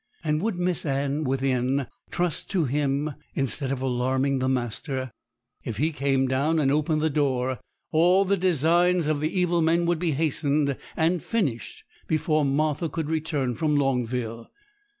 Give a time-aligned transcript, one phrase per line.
[0.23, 5.11] And would Miss Anne within trust to him instead of alarming the master?
[5.63, 7.59] If he came down and opened the door,
[7.91, 13.11] all the designs of the evil men would be hastened and finished before Martha could
[13.11, 14.49] return from Longville.